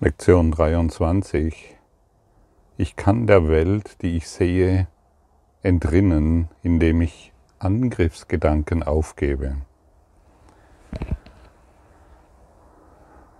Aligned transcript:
Lektion 0.00 0.50
23. 0.50 1.76
Ich 2.76 2.96
kann 2.96 3.28
der 3.28 3.48
Welt, 3.48 4.02
die 4.02 4.16
ich 4.16 4.28
sehe, 4.28 4.88
entrinnen, 5.62 6.48
indem 6.64 7.00
ich 7.00 7.32
Angriffsgedanken 7.60 8.82
aufgebe. 8.82 9.56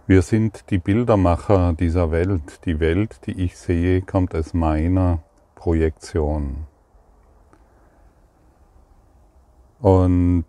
Wir 0.06 0.22
sind 0.22 0.70
die 0.70 0.78
Bildermacher 0.78 1.72
dieser 1.72 2.12
Welt. 2.12 2.64
Die 2.66 2.78
Welt, 2.78 3.26
die 3.26 3.42
ich 3.42 3.58
sehe, 3.58 4.00
kommt 4.00 4.32
aus 4.36 4.54
meiner 4.54 5.24
Projektion. 5.56 6.68
Und 9.80 10.44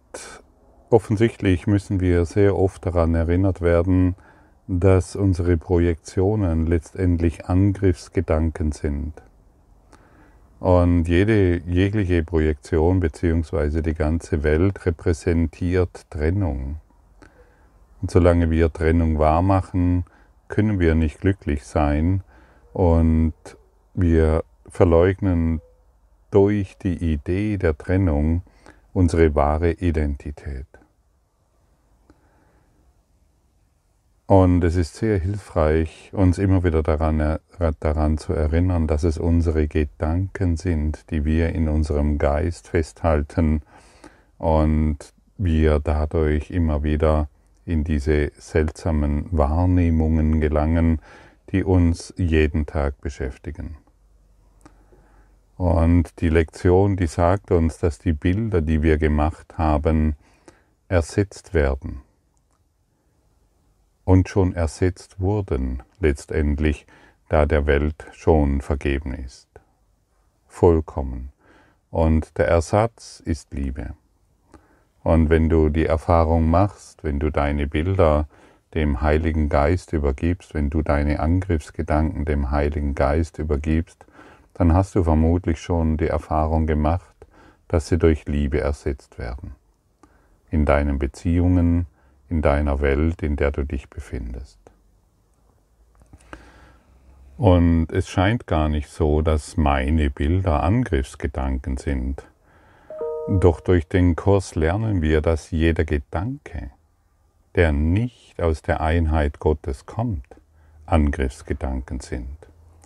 offensichtlich 0.91 1.65
müssen 1.65 1.99
wir 1.99 2.25
sehr 2.25 2.55
oft 2.55 2.85
daran 2.85 3.15
erinnert 3.15 3.61
werden, 3.61 4.15
dass 4.67 5.15
unsere 5.15 5.57
Projektionen 5.57 6.65
letztendlich 6.65 7.45
Angriffsgedanken 7.45 8.71
sind. 8.71 9.13
Und 10.59 11.07
jede, 11.07 11.61
jegliche 11.67 12.23
Projektion 12.23 12.99
bzw. 12.99 13.81
die 13.81 13.93
ganze 13.93 14.43
Welt 14.43 14.85
repräsentiert 14.85 16.09
Trennung. 16.09 16.77
Und 18.01 18.09
solange 18.09 18.49
wir 18.49 18.73
Trennung 18.73 19.19
wahrmachen, 19.19 20.05
können 20.47 20.79
wir 20.79 20.95
nicht 20.95 21.21
glücklich 21.21 21.63
sein 21.63 22.23
und 22.73 23.33
wir 23.93 24.43
verleugnen 24.67 25.61
durch 26.31 26.77
die 26.77 27.13
Idee 27.13 27.57
der 27.57 27.77
Trennung 27.77 28.41
unsere 28.93 29.35
wahre 29.35 29.71
Identität. 29.71 30.67
Und 34.27 34.63
es 34.63 34.75
ist 34.75 34.95
sehr 34.95 35.19
hilfreich, 35.19 36.09
uns 36.11 36.39
immer 36.39 36.63
wieder 36.63 36.81
daran, 36.81 37.37
daran, 37.79 38.17
zu 38.17 38.33
erinnern, 38.33 38.87
dass 38.87 39.03
es 39.03 39.19
unsere 39.19 39.67
Gedanken 39.67 40.57
sind, 40.57 41.11
die 41.11 41.25
wir 41.25 41.49
in 41.53 41.69
unserem 41.69 42.17
Geist 42.17 42.67
festhalten 42.67 43.61
und 44.39 44.97
wir 45.37 45.79
dadurch 45.79 46.49
immer 46.49 46.81
wieder 46.81 47.29
in 47.65 47.83
diese 47.83 48.31
seltsamen 48.35 49.27
Wahrnehmungen 49.31 50.41
gelangen, 50.41 51.01
die 51.51 51.63
uns 51.63 52.11
jeden 52.17 52.65
Tag 52.65 52.99
beschäftigen. 53.01 53.77
Und 55.55 56.19
die 56.19 56.29
Lektion, 56.29 56.95
die 56.97 57.07
sagt 57.07 57.51
uns, 57.51 57.77
dass 57.77 57.99
die 57.99 58.13
Bilder, 58.13 58.61
die 58.61 58.81
wir 58.81 58.97
gemacht 58.97 59.55
haben, 59.59 60.15
ersetzt 60.87 61.53
werden 61.53 62.04
und 64.05 64.29
schon 64.29 64.53
ersetzt 64.53 65.19
wurden 65.19 65.83
letztendlich, 65.99 66.87
da 67.27 67.45
der 67.45 67.65
Welt 67.65 68.05
schon 68.13 68.61
vergeben 68.61 69.13
ist. 69.13 69.47
Vollkommen. 70.47 71.31
Und 71.89 72.37
der 72.37 72.47
Ersatz 72.47 73.21
ist 73.25 73.53
Liebe. 73.53 73.95
Und 75.03 75.29
wenn 75.29 75.49
du 75.49 75.69
die 75.69 75.85
Erfahrung 75.85 76.49
machst, 76.49 77.03
wenn 77.03 77.19
du 77.19 77.31
deine 77.31 77.67
Bilder 77.67 78.27
dem 78.73 79.01
Heiligen 79.01 79.49
Geist 79.49 79.93
übergibst, 79.93 80.53
wenn 80.53 80.69
du 80.69 80.81
deine 80.81 81.19
Angriffsgedanken 81.19 82.25
dem 82.25 82.51
Heiligen 82.51 82.93
Geist 82.93 83.39
übergibst, 83.39 84.05
dann 84.53 84.73
hast 84.73 84.95
du 84.95 85.03
vermutlich 85.03 85.59
schon 85.59 85.97
die 85.97 86.07
Erfahrung 86.07 86.67
gemacht, 86.67 87.15
dass 87.67 87.87
sie 87.87 87.97
durch 87.97 88.25
Liebe 88.25 88.59
ersetzt 88.59 89.17
werden. 89.17 89.55
In 90.51 90.65
deinen 90.65 90.99
Beziehungen, 90.99 91.87
in 92.29 92.41
deiner 92.41 92.81
Welt, 92.81 93.21
in 93.21 93.35
der 93.35 93.51
du 93.51 93.63
dich 93.63 93.89
befindest. 93.89 94.59
Und 97.37 97.91
es 97.91 98.07
scheint 98.07 98.47
gar 98.47 98.69
nicht 98.69 98.89
so, 98.89 99.21
dass 99.21 99.57
meine 99.57 100.09
Bilder 100.09 100.63
Angriffsgedanken 100.63 101.77
sind. 101.77 102.23
Doch 103.27 103.59
durch 103.59 103.87
den 103.87 104.15
Kurs 104.15 104.55
lernen 104.55 105.01
wir, 105.01 105.21
dass 105.21 105.51
jeder 105.51 105.83
Gedanke, 105.83 106.71
der 107.55 107.71
nicht 107.71 108.41
aus 108.41 108.61
der 108.61 108.81
Einheit 108.81 109.39
Gottes 109.39 109.85
kommt, 109.85 110.25
Angriffsgedanken 110.85 111.99
sind. 111.99 112.37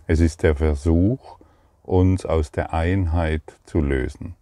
Es 0.08 0.20
ist 0.20 0.42
der 0.42 0.56
Versuch, 0.56 1.38
uns 1.84 2.26
aus 2.26 2.52
der 2.52 2.74
Einheit 2.74 3.44
zu 3.66 3.82
lösen. 3.82 4.36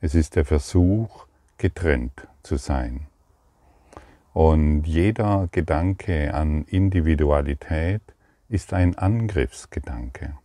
Es 0.00 0.14
ist 0.14 0.36
der 0.36 0.44
Versuch, 0.44 1.26
getrennt 1.58 2.26
zu 2.42 2.56
sein. 2.56 3.06
Und 4.32 4.84
jeder 4.84 5.48
Gedanke 5.50 6.32
an 6.34 6.64
Individualität 6.64 8.02
ist 8.48 8.72
ein 8.72 8.96
Angriffsgedanke. 8.96 10.36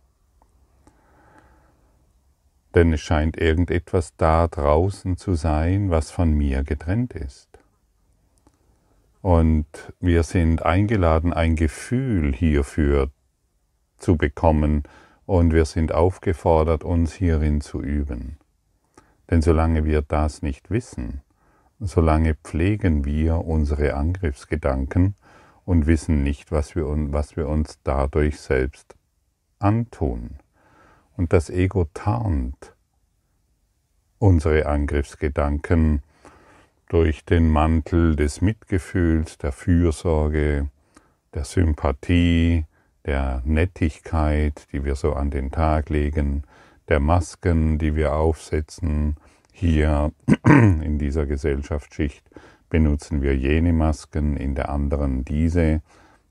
Denn 2.74 2.92
es 2.92 3.00
scheint 3.00 3.36
irgendetwas 3.36 4.16
da 4.16 4.48
draußen 4.48 5.16
zu 5.16 5.34
sein, 5.34 5.90
was 5.90 6.10
von 6.10 6.32
mir 6.32 6.62
getrennt 6.62 7.14
ist. 7.14 7.48
Und 9.22 9.66
wir 9.98 10.22
sind 10.22 10.64
eingeladen, 10.64 11.32
ein 11.32 11.56
Gefühl 11.56 12.34
hierfür 12.34 13.10
zu 13.98 14.16
bekommen, 14.16 14.82
und 15.26 15.52
wir 15.52 15.64
sind 15.64 15.92
aufgefordert, 15.92 16.84
uns 16.84 17.12
hierin 17.12 17.60
zu 17.60 17.82
üben. 17.82 18.38
Denn 19.28 19.42
solange 19.42 19.84
wir 19.84 20.02
das 20.02 20.42
nicht 20.42 20.70
wissen, 20.70 21.20
solange 21.78 22.34
pflegen 22.34 23.04
wir 23.04 23.44
unsere 23.44 23.94
Angriffsgedanken 23.94 25.14
und 25.64 25.86
wissen 25.86 26.22
nicht, 26.22 26.52
was 26.52 26.74
wir, 26.74 26.86
was 26.86 27.36
wir 27.36 27.48
uns 27.48 27.78
dadurch 27.82 28.40
selbst 28.40 28.94
antun. 29.58 30.38
Und 31.16 31.32
das 31.32 31.50
Ego 31.50 31.86
tarnt 31.92 32.74
unsere 34.18 34.66
Angriffsgedanken 34.66 36.02
durch 36.88 37.24
den 37.24 37.50
Mantel 37.50 38.16
des 38.16 38.40
Mitgefühls, 38.40 39.38
der 39.38 39.52
Fürsorge, 39.52 40.68
der 41.34 41.44
Sympathie, 41.44 42.64
der 43.04 43.42
Nettigkeit, 43.44 44.66
die 44.72 44.84
wir 44.84 44.94
so 44.94 45.14
an 45.14 45.30
den 45.30 45.50
Tag 45.50 45.90
legen, 45.90 46.44
der 46.88 47.00
Masken, 47.00 47.78
die 47.78 47.96
wir 47.96 48.14
aufsetzen, 48.14 49.16
hier 49.58 50.12
in 50.46 50.98
dieser 50.98 51.24
Gesellschaftsschicht 51.24 52.28
benutzen 52.68 53.22
wir 53.22 53.34
jene 53.34 53.72
Masken, 53.72 54.36
in 54.36 54.54
der 54.54 54.68
anderen 54.68 55.24
diese. 55.24 55.80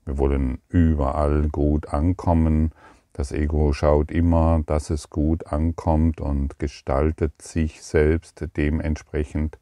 Wir 0.04 0.16
wollen 0.16 0.58
überall 0.68 1.48
gut 1.48 1.88
ankommen. 1.88 2.70
Das 3.12 3.32
Ego 3.32 3.72
schaut 3.72 4.12
immer, 4.12 4.62
dass 4.66 4.90
es 4.90 5.10
gut 5.10 5.48
ankommt 5.48 6.20
und 6.20 6.60
gestaltet 6.60 7.42
sich 7.42 7.82
selbst 7.82 8.46
dementsprechend. 8.56 9.58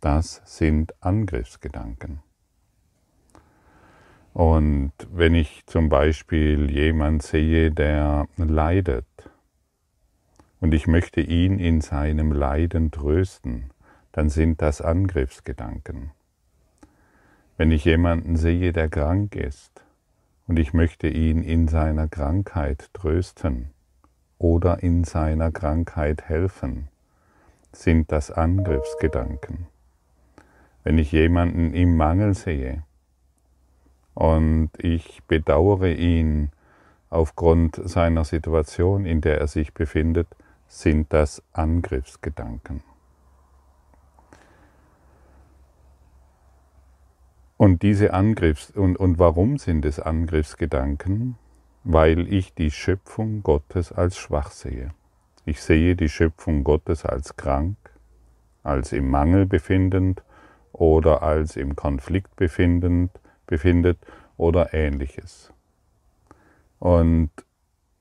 Das 0.00 0.40
sind 0.46 0.94
Angriffsgedanken. 1.02 2.20
Und 4.32 4.92
wenn 5.12 5.34
ich 5.34 5.66
zum 5.66 5.90
Beispiel 5.90 6.70
jemand 6.70 7.22
sehe, 7.22 7.72
der 7.72 8.26
leidet, 8.38 9.04
und 10.62 10.72
ich 10.72 10.86
möchte 10.86 11.20
ihn 11.20 11.58
in 11.58 11.80
seinem 11.80 12.30
Leiden 12.30 12.92
trösten, 12.92 13.70
dann 14.12 14.28
sind 14.30 14.62
das 14.62 14.80
Angriffsgedanken. 14.80 16.12
Wenn 17.56 17.72
ich 17.72 17.84
jemanden 17.84 18.36
sehe, 18.36 18.72
der 18.72 18.88
krank 18.88 19.34
ist, 19.34 19.84
und 20.46 20.60
ich 20.60 20.72
möchte 20.72 21.08
ihn 21.08 21.42
in 21.42 21.66
seiner 21.66 22.06
Krankheit 22.06 22.90
trösten 22.92 23.70
oder 24.38 24.84
in 24.84 25.02
seiner 25.02 25.50
Krankheit 25.50 26.28
helfen, 26.28 26.88
sind 27.72 28.12
das 28.12 28.30
Angriffsgedanken. 28.30 29.66
Wenn 30.84 30.96
ich 30.96 31.10
jemanden 31.10 31.74
im 31.74 31.96
Mangel 31.96 32.34
sehe 32.34 32.84
und 34.14 34.70
ich 34.78 35.24
bedauere 35.26 35.88
ihn 35.88 36.50
aufgrund 37.10 37.80
seiner 37.84 38.24
Situation, 38.24 39.06
in 39.06 39.20
der 39.20 39.40
er 39.40 39.48
sich 39.48 39.74
befindet, 39.74 40.28
sind 40.72 41.12
das 41.12 41.42
Angriffsgedanken. 41.52 42.82
Und 47.58 47.82
diese 47.82 48.14
Angriffs 48.14 48.70
und, 48.70 48.96
und 48.96 49.18
warum 49.18 49.58
sind 49.58 49.84
es 49.84 50.00
Angriffsgedanken? 50.00 51.36
Weil 51.84 52.32
ich 52.32 52.54
die 52.54 52.70
Schöpfung 52.70 53.42
Gottes 53.42 53.92
als 53.92 54.16
schwach 54.16 54.50
sehe. 54.50 54.92
Ich 55.44 55.60
sehe 55.60 55.94
die 55.94 56.08
Schöpfung 56.08 56.64
Gottes 56.64 57.04
als 57.04 57.36
krank, 57.36 57.76
als 58.62 58.92
im 58.92 59.10
Mangel 59.10 59.44
befindend 59.46 60.22
oder 60.72 61.22
als 61.22 61.56
im 61.56 61.76
Konflikt 61.76 62.34
befindend, 62.36 63.10
befindet 63.46 63.98
oder 64.38 64.72
ähnliches. 64.72 65.52
Und 66.78 67.30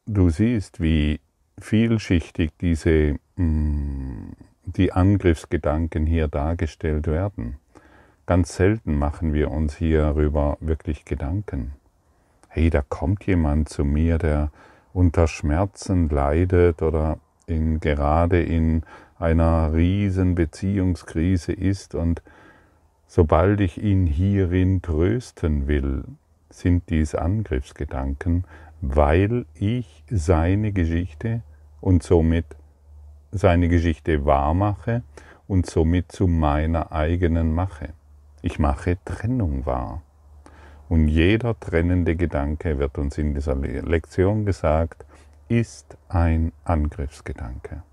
du 0.05 0.29
siehst, 0.29 0.79
wie 0.79 1.20
vielschichtig 1.59 2.51
diese, 2.59 3.15
mm, 3.35 4.31
die 4.65 4.91
Angriffsgedanken 4.91 6.05
hier 6.05 6.27
dargestellt 6.27 7.07
werden. 7.07 7.57
Ganz 8.25 8.55
selten 8.55 8.97
machen 8.97 9.33
wir 9.33 9.51
uns 9.51 9.75
hierüber 9.75 10.57
wirklich 10.59 11.05
Gedanken. 11.05 11.73
hey, 12.53 12.69
da 12.69 12.81
kommt 12.81 13.25
jemand 13.25 13.69
zu 13.69 13.85
mir, 13.85 14.17
der 14.17 14.51
unter 14.93 15.27
Schmerzen 15.27 16.09
leidet 16.09 16.81
oder 16.81 17.17
in, 17.47 17.79
gerade 17.79 18.43
in 18.43 18.83
einer 19.17 19.73
riesen 19.73 20.35
Beziehungskrise 20.35 21.53
ist 21.53 21.95
und 21.95 22.21
sobald 23.07 23.61
ich 23.61 23.81
ihn 23.81 24.05
hierin 24.05 24.81
trösten 24.81 25.67
will, 25.67 26.03
sind 26.49 26.89
dies 26.89 27.15
Angriffsgedanken, 27.15 28.43
weil 28.81 29.45
ich 29.53 30.03
seine 30.09 30.71
Geschichte 30.71 31.41
und 31.79 32.03
somit 32.03 32.45
seine 33.31 33.69
Geschichte 33.69 34.25
wahrmache 34.25 35.03
und 35.47 35.65
somit 35.65 36.11
zu 36.11 36.27
meiner 36.27 36.91
eigenen 36.91 37.53
mache. 37.53 37.89
Ich 38.41 38.59
mache 38.59 38.97
Trennung 39.05 39.65
wahr. 39.65 40.01
Und 40.89 41.07
jeder 41.07 41.57
trennende 41.59 42.15
Gedanke, 42.15 42.79
wird 42.79 42.97
uns 42.97 43.17
in 43.17 43.33
dieser 43.33 43.55
Lektion 43.55 44.45
gesagt, 44.45 45.05
ist 45.47 45.97
ein 46.09 46.51
Angriffsgedanke. 46.65 47.83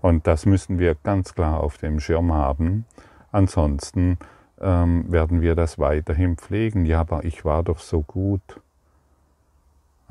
Und 0.00 0.26
das 0.26 0.46
müssen 0.46 0.78
wir 0.78 0.96
ganz 0.96 1.34
klar 1.34 1.60
auf 1.60 1.78
dem 1.78 1.98
Schirm 1.98 2.32
haben. 2.32 2.84
Ansonsten 3.30 4.18
ähm, 4.60 5.10
werden 5.10 5.40
wir 5.40 5.54
das 5.54 5.78
weiterhin 5.78 6.36
pflegen. 6.36 6.84
Ja, 6.84 7.00
aber 7.00 7.24
ich 7.24 7.44
war 7.44 7.62
doch 7.62 7.78
so 7.78 8.02
gut. 8.02 8.60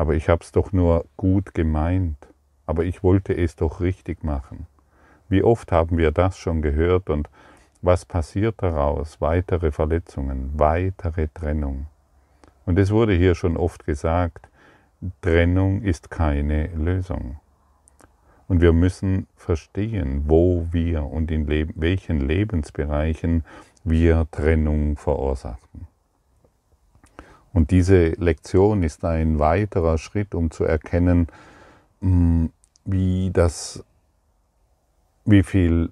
Aber 0.02 0.16
ich 0.16 0.30
habe 0.30 0.44
es 0.44 0.52
doch 0.52 0.72
nur 0.72 1.06
gut 1.16 1.54
gemeint. 1.54 2.18
Aber 2.66 2.86
ich 2.86 3.04
wollte 3.04 3.38
es 3.38 3.56
doch 3.56 3.82
richtig 3.82 4.24
machen. 4.24 4.66
Wie 5.30 5.44
oft 5.44 5.72
haben 5.72 6.00
wir 6.00 6.10
das 6.10 6.40
schon 6.40 6.64
gehört 6.64 7.12
und 7.12 7.30
was 7.84 8.04
passiert 8.06 8.56
daraus? 8.64 9.22
Weitere 9.22 9.72
Verletzungen, 9.72 10.54
weitere 10.56 11.28
Trennung. 11.28 11.86
Und 12.66 12.80
es 12.80 12.90
wurde 12.90 13.14
hier 13.14 13.36
schon 13.36 13.56
oft 13.56 13.86
gesagt, 13.86 14.50
Trennung 15.22 15.84
ist 15.84 16.10
keine 16.10 16.70
Lösung. 16.70 17.40
Und 18.48 18.60
wir 18.60 18.74
müssen 18.74 19.28
verstehen, 19.36 20.24
wo 20.26 20.66
wir 20.72 21.04
und 21.04 21.30
in 21.30 21.48
welchen 21.48 22.22
Lebensbereichen 22.22 23.44
wir 23.84 24.26
Trennung 24.32 24.98
verursachen. 24.98 25.91
Und 27.54 27.72
diese 27.72 28.10
Lektion 28.12 28.84
ist 28.84 29.04
ein 29.04 29.40
weiterer 29.40 29.98
Schritt, 29.98 30.34
um 30.34 30.52
zu 30.52 30.64
erkennen, 30.64 31.28
mm, 32.00 32.46
wie 32.86 33.32
das, 33.32 33.84
wie 35.26 35.44
viel 35.44 35.92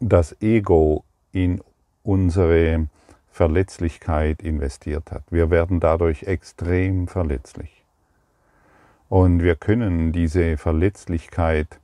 das 0.00 0.36
Ego 0.40 1.04
in 1.32 1.62
unsere 2.02 2.88
Verletzlichkeit 3.30 4.42
investiert 4.42 5.10
hat. 5.10 5.22
Wir 5.30 5.50
werden 5.50 5.80
dadurch 5.80 6.24
extrem 6.24 7.08
verletzlich. 7.08 7.84
Und 9.08 9.42
wir 9.42 9.56
können 9.56 10.12
diese 10.12 10.56
Verletzlichkeit 10.56 11.78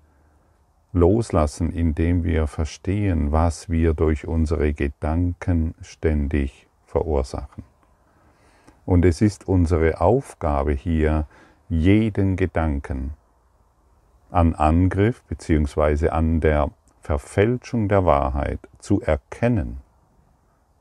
loslassen, 0.93 1.73
indem 1.73 2.25
wir 2.25 2.47
verstehen, 2.47 3.33
was 3.33 3.69
wir 3.69 3.95
durch 3.95 4.27
unsere 4.27 4.73
Gedanken 4.73 5.75
ständig 5.83 6.67
verursachen. 6.87 7.65
Und 8.89 9.05
es 9.05 9.21
ist 9.21 9.47
unsere 9.47 10.01
Aufgabe 10.01 10.73
hier, 10.73 11.27
jeden 11.69 12.37
Gedanken 12.37 13.13
an 14.31 14.55
Angriff 14.55 15.23
bzw. 15.25 16.09
an 16.09 16.41
der 16.41 16.71
Verfälschung 17.03 17.91
der 17.91 18.07
Wahrheit 18.07 18.61
zu 18.79 19.03
erkennen 19.03 19.83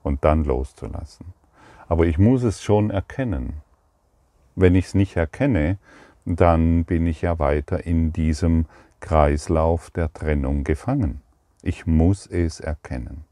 und 0.04 0.24
dann 0.24 0.46
loszulassen. 0.46 1.34
Aber 1.90 2.06
ich 2.06 2.18
muss 2.18 2.44
es 2.44 2.64
schon 2.64 2.92
erkennen. 2.92 3.62
Wenn 4.56 4.76
ich 4.76 4.86
es 4.86 4.94
nicht 4.94 5.18
erkenne, 5.18 5.78
dann 6.24 6.86
bin 6.86 7.08
ich 7.08 7.24
ja 7.24 7.40
weiter 7.40 7.86
in 7.86 8.14
diesem 8.14 8.68
Kreislauf 9.02 9.92
der 9.92 10.14
Trennung 10.14 10.64
gefangen. 10.64 11.20
Ich 11.62 11.86
muss 11.86 12.26
es 12.26 12.62
erkennen. 12.62 13.26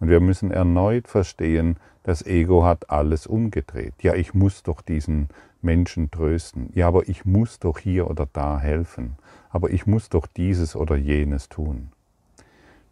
Und 0.00 0.08
wir 0.08 0.20
müssen 0.20 0.50
erneut 0.50 1.08
verstehen, 1.08 1.76
das 2.02 2.24
Ego 2.24 2.64
hat 2.64 2.90
alles 2.90 3.26
umgedreht. 3.26 3.94
Ja, 4.02 4.14
ich 4.14 4.32
muss 4.32 4.62
doch 4.62 4.80
diesen 4.80 5.28
Menschen 5.60 6.10
trösten. 6.10 6.70
Ja, 6.74 6.88
aber 6.88 7.08
ich 7.08 7.24
muss 7.24 7.58
doch 7.58 7.78
hier 7.78 8.08
oder 8.08 8.28
da 8.32 8.58
helfen. 8.58 9.16
Aber 9.50 9.70
ich 9.70 9.86
muss 9.86 10.08
doch 10.08 10.26
dieses 10.26 10.76
oder 10.76 10.96
jenes 10.96 11.48
tun. 11.48 11.90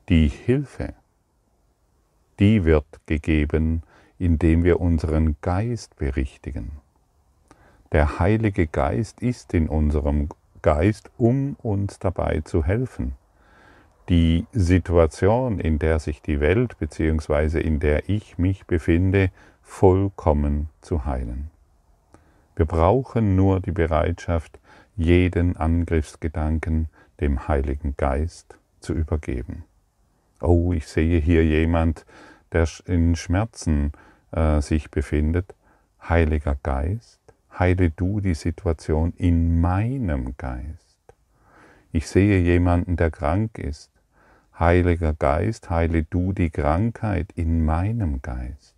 Die 0.09 0.29
Hilfe, 0.29 0.95
die 2.39 2.65
wird 2.65 2.87
gegeben, 3.07 3.83
indem 4.19 4.65
wir 4.65 4.81
unseren 4.81 5.37
Geist 5.41 5.97
berichtigen. 5.97 6.73
Der 7.93 8.19
Heilige 8.19 8.67
Geist 8.67 9.23
ist 9.23 9.55
in 9.55 9.69
unserem 9.69 10.29
Geist, 10.63 11.11
um 11.17 11.57
uns 11.63 11.99
dabei 11.99 12.41
zu 12.41 12.65
helfen, 12.65 13.15
die 14.09 14.47
Situation, 14.53 15.59
in 15.59 15.79
der 15.79 15.99
sich 15.99 16.23
die 16.23 16.41
Welt 16.41 16.79
bzw. 16.79 17.61
in 17.61 17.81
der 17.81 18.09
ich 18.09 18.39
mich 18.39 18.67
befinde, 18.67 19.31
vollkommen 19.63 20.69
zu 20.81 21.05
heilen. 21.05 21.51
Wir 22.55 22.67
brauchen 22.67 23.37
nur 23.37 23.61
die 23.61 23.73
Bereitschaft, 23.73 24.59
jeden 24.97 25.57
Angriffsgedanken 25.57 26.89
dem 27.21 27.49
Heiligen 27.49 27.95
Geist 27.97 28.57
zu 28.81 28.95
übergeben 28.95 29.65
oh, 30.41 30.73
ich 30.73 30.87
sehe 30.87 31.19
hier 31.21 31.45
jemand, 31.45 32.05
der 32.53 32.69
in 32.87 33.17
Schmerzen 33.17 33.93
äh, 34.33 34.61
sich 34.61 34.91
befindet. 34.91 35.55
Heiliger 36.09 36.57
Geist, 36.63 37.21
heile 37.59 37.91
du 37.91 38.21
die 38.21 38.35
Situation 38.35 39.13
in 39.17 39.61
meinem 39.61 40.37
Geist. 40.37 40.97
Ich 41.93 42.07
sehe 42.09 42.39
jemanden, 42.39 42.97
der 42.97 43.11
krank 43.11 43.59
ist. 43.59 43.91
Heiliger 44.59 45.13
Geist, 45.13 45.69
heile 45.69 46.05
du 46.05 46.33
die 46.33 46.49
Krankheit 46.49 47.31
in 47.35 47.65
meinem 47.65 48.23
Geist. 48.23 48.75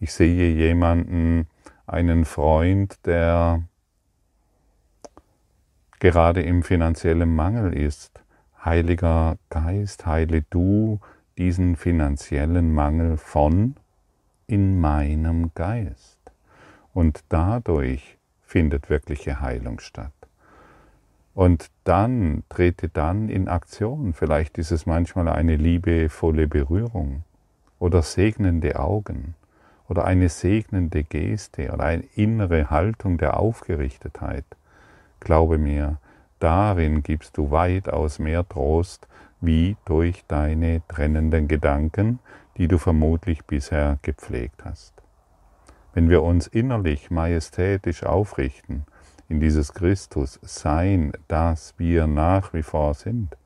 Ich 0.00 0.12
sehe 0.12 0.52
jemanden, 0.52 1.46
einen 1.86 2.24
Freund, 2.24 2.98
der 3.06 3.62
gerade 6.00 6.42
im 6.42 6.62
finanziellen 6.62 7.34
Mangel 7.34 7.72
ist. 7.72 8.20
Heiliger 8.64 9.36
Geist, 9.48 10.06
heile 10.06 10.42
du 10.50 11.00
diesen 11.38 11.76
finanziellen 11.76 12.74
Mangel 12.74 13.16
von 13.16 13.76
in 14.46 14.80
meinem 14.80 15.52
Geist. 15.54 16.18
Und 16.92 17.24
dadurch 17.28 18.18
findet 18.42 18.90
wirkliche 18.90 19.40
Heilung 19.40 19.78
statt. 19.78 20.12
Und 21.40 21.70
dann 21.84 22.42
trete 22.50 22.90
dann 22.90 23.30
in 23.30 23.48
Aktion. 23.48 24.12
Vielleicht 24.12 24.58
ist 24.58 24.72
es 24.72 24.84
manchmal 24.84 25.26
eine 25.26 25.56
liebevolle 25.56 26.46
Berührung 26.46 27.22
oder 27.78 28.02
segnende 28.02 28.78
Augen 28.78 29.34
oder 29.88 30.04
eine 30.04 30.28
segnende 30.28 31.02
Geste 31.02 31.72
oder 31.72 31.84
eine 31.84 32.04
innere 32.14 32.68
Haltung 32.68 33.16
der 33.16 33.40
Aufgerichtetheit. 33.40 34.44
Glaube 35.20 35.56
mir, 35.56 35.96
darin 36.40 37.02
gibst 37.02 37.38
du 37.38 37.50
weitaus 37.50 38.18
mehr 38.18 38.46
Trost 38.46 39.08
wie 39.40 39.78
durch 39.86 40.26
deine 40.28 40.82
trennenden 40.88 41.48
Gedanken, 41.48 42.18
die 42.58 42.68
du 42.68 42.76
vermutlich 42.76 43.46
bisher 43.46 43.96
gepflegt 44.02 44.62
hast. 44.66 44.92
Wenn 45.94 46.10
wir 46.10 46.22
uns 46.22 46.48
innerlich 46.48 47.10
majestätisch 47.10 48.04
aufrichten 48.04 48.84
in 49.30 49.40
dieses 49.40 49.72
Christus 49.72 50.38
Sein, 50.42 51.12
das 51.28 51.74
wir 51.78 52.06
nach 52.06 52.52
wie 52.52 52.64
vor 52.64 52.94
sind, 52.94 53.36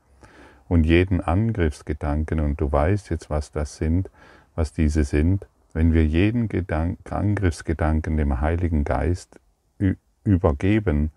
und 0.67 0.83
jeden 0.83 1.21
Angriffsgedanken, 1.21 2.39
und 2.39 2.59
du 2.59 2.71
weißt 2.71 3.11
jetzt, 3.11 3.29
was 3.29 3.51
das 3.51 3.77
sind, 3.77 4.09
was 4.55 4.73
diese 4.73 5.03
sind, 5.03 5.47
wenn 5.73 5.93
wir 5.93 6.05
jeden 6.05 6.49
Gedank 6.49 6.99
Angriffsgedanken 7.09 8.17
dem 8.17 8.41
Heiligen 8.41 8.83
Geist 8.83 9.39
übergeben, 10.23 11.11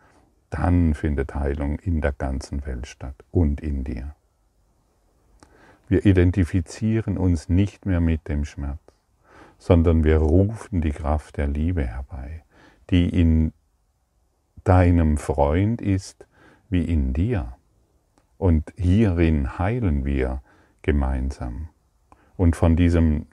dann 0.51 0.95
findet 0.95 1.35
Heilung 1.35 1.79
in 1.79 2.01
der 2.03 2.13
ganzen 2.13 2.67
Welt 2.67 2.87
statt 2.87 3.15
und 3.31 3.61
in 3.61 3.85
dir. 3.85 4.15
Wir 5.89 6.05
identifizieren 6.05 7.17
uns 7.17 7.49
nicht 7.49 7.87
mehr 7.87 8.01
mit 8.01 8.29
dem 8.29 8.45
Schmerz, 8.45 8.81
sondern 9.59 10.05
wir 10.05 10.19
rufen 10.19 10.83
die 10.83 10.93
Kraft 10.93 11.39
der 11.39 11.47
Liebe 11.47 11.87
herbei, 11.87 12.43
die 12.91 13.09
in 13.09 13.53
deinem 14.65 15.17
Freund 15.17 15.81
ist 15.81 16.27
wie 16.69 16.85
in 16.85 17.13
dir. 17.13 17.53
Und 18.37 18.73
hierin 18.77 19.59
heilen 19.59 20.05
wir 20.05 20.43
gemeinsam. 20.83 21.69
Und 22.37 22.57
von 22.57 22.77
diesem 22.77 23.27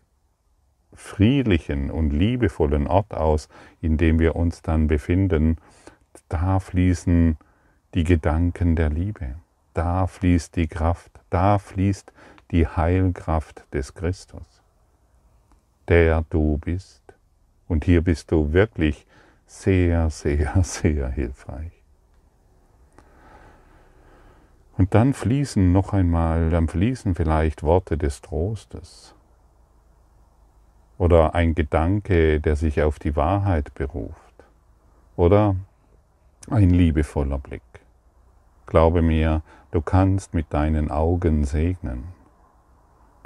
friedlichen 0.94 1.92
und 1.92 2.12
liebevollen 2.12 2.88
Ort 2.88 3.14
aus, 3.14 3.50
in 3.82 3.98
dem 3.98 4.20
wir 4.20 4.36
uns 4.36 4.62
dann 4.62 4.88
befinden, 4.88 5.58
da 6.30 6.60
fließen 6.60 7.38
die 7.94 8.04
Gedanken 8.04 8.76
der 8.76 8.90
Liebe, 8.90 9.36
da 9.74 10.08
fließt 10.08 10.56
die 10.56 10.68
Kraft, 10.68 11.12
da 11.30 11.60
fließt 11.60 12.12
die 12.52 12.68
Heilkraft 12.68 13.66
des 13.74 13.94
Christus, 13.94 14.62
der 15.88 16.24
du 16.30 16.58
bist, 16.58 17.02
Und 17.68 17.86
hier 17.86 18.02
bist 18.02 18.32
du 18.32 18.54
wirklich 18.54 19.06
sehr, 19.46 20.10
sehr, 20.10 20.54
sehr 20.64 21.10
hilfreich. 21.10 21.72
Und 24.78 24.94
dann 24.94 25.14
fließen 25.14 25.72
noch 25.72 25.94
einmal, 25.94 26.50
dann 26.50 26.68
fließen 26.68 27.16
vielleicht 27.16 27.64
Worte 27.64 27.98
des 27.98 28.22
Trostes 28.22 29.16
oder 30.98 31.34
ein 31.34 31.56
Gedanke, 31.56 32.42
der 32.42 32.56
sich 32.56 32.82
auf 32.82 33.00
die 33.00 33.16
Wahrheit 33.16 33.74
beruft 33.74 34.46
oder 35.16 35.56
ein 36.50 36.70
liebevoller 36.70 37.38
Blick. 37.38 37.62
Glaube 38.66 39.02
mir, 39.02 39.42
du 39.72 39.82
kannst 39.82 40.34
mit 40.34 40.54
deinen 40.54 40.92
Augen 40.92 41.46
segnen. 41.46 42.10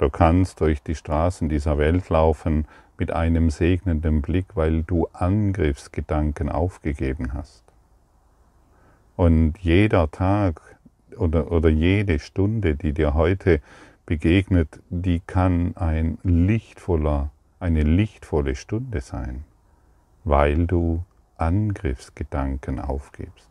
Du 0.00 0.08
kannst 0.08 0.62
durch 0.62 0.82
die 0.82 0.94
Straßen 0.94 1.50
dieser 1.50 1.76
Welt 1.76 2.08
laufen 2.08 2.66
mit 2.96 3.12
einem 3.12 3.50
segnenden 3.50 4.22
Blick, 4.22 4.46
weil 4.56 4.82
du 4.82 5.06
Angriffsgedanken 5.12 6.48
aufgegeben 6.48 7.34
hast. 7.34 7.64
Und 9.14 9.58
jeder 9.58 10.10
Tag 10.10 10.78
oder, 11.18 11.52
oder 11.52 11.68
jede 11.68 12.18
Stunde, 12.18 12.76
die 12.76 12.94
dir 12.94 13.12
heute 13.12 13.60
begegnet, 14.06 14.80
die 14.88 15.20
kann 15.20 15.76
ein 15.76 16.16
lichtvoller, 16.22 17.30
eine 17.58 17.82
lichtvolle 17.82 18.54
Stunde 18.54 19.02
sein, 19.02 19.44
weil 20.24 20.66
du 20.66 21.04
Angriffsgedanken 21.36 22.80
aufgibst, 22.80 23.50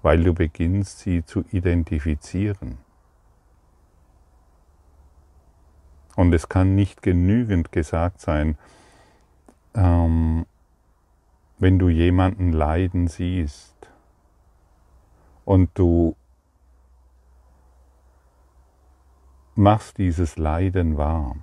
weil 0.00 0.24
du 0.24 0.32
beginnst, 0.32 1.00
sie 1.00 1.26
zu 1.26 1.44
identifizieren. 1.52 2.78
Und 6.20 6.34
es 6.34 6.50
kann 6.50 6.74
nicht 6.74 7.00
genügend 7.00 7.72
gesagt 7.72 8.20
sein, 8.20 8.58
ähm, 9.74 10.44
wenn 11.58 11.78
du 11.78 11.88
jemanden 11.88 12.52
leiden 12.52 13.08
siehst 13.08 13.74
und 15.46 15.70
du 15.72 16.14
machst 19.54 19.96
dieses 19.96 20.36
Leiden 20.36 20.98
wahr, 20.98 21.36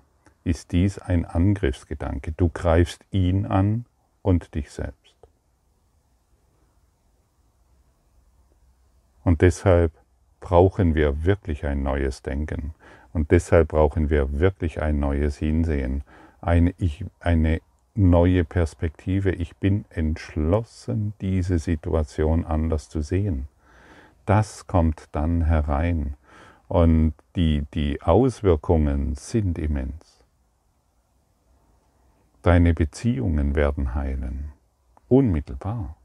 ist 0.43 0.71
dies 0.71 0.99
ein 0.99 1.25
Angriffsgedanke. 1.25 2.33
Du 2.33 2.47
greifst 2.47 3.03
ihn 3.09 3.47
an 3.47 3.87
und 4.21 4.53
dich 4.53 4.69
selbst. 4.69 5.15
Und 9.23 9.41
deshalb 9.41 9.91
brauchen 10.39 10.93
wir 10.93 11.25
wirklich 11.25 11.65
ein 11.65 11.81
neues 11.81 12.21
Denken. 12.21 12.75
Und 13.13 13.31
deshalb 13.31 13.69
brauchen 13.69 14.09
wir 14.09 14.39
wirklich 14.39 14.81
ein 14.81 14.99
neues 14.99 15.37
Hinsehen, 15.37 16.03
eine, 16.41 16.73
ich, 16.77 17.05
eine 17.19 17.61
neue 17.95 18.45
Perspektive. 18.45 19.31
Ich 19.31 19.55
bin 19.57 19.85
entschlossen, 19.89 21.13
diese 21.19 21.59
Situation 21.59 22.45
anders 22.45 22.89
zu 22.89 23.01
sehen. 23.01 23.47
Das 24.25 24.67
kommt 24.67 25.05
dann 25.13 25.45
herein. 25.45 26.15
Und 26.67 27.13
die, 27.35 27.65
die 27.73 28.01
Auswirkungen 28.01 29.15
sind 29.15 29.57
immens. 29.57 30.23
Deine 32.41 32.73
Beziehungen 32.73 33.55
werden 33.55 33.95
heilen, 33.95 34.51
unmittelbar. 35.07 35.95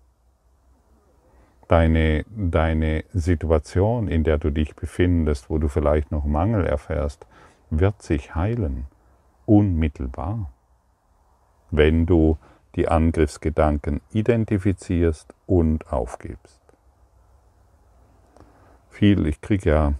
Deine, 1.72 2.26
deine 2.28 3.04
Situation, 3.14 4.06
in 4.06 4.24
der 4.24 4.36
du 4.36 4.50
dich 4.50 4.76
befindest, 4.76 5.48
wo 5.48 5.56
du 5.56 5.68
vielleicht 5.68 6.10
noch 6.12 6.26
Mangel 6.26 6.66
erfährst, 6.66 7.26
wird 7.70 8.02
sich 8.02 8.34
heilen, 8.34 8.84
unmittelbar, 9.46 10.52
wenn 11.70 12.04
du 12.04 12.36
die 12.76 12.88
Angriffsgedanken 12.88 14.02
identifizierst 14.12 15.32
und 15.46 15.90
aufgibst. 15.90 16.60
Viel, 18.90 19.26
ich 19.26 19.40
kriege 19.40 19.70
ja 19.70 19.94